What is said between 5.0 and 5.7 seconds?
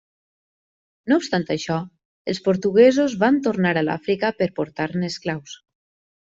esclaus.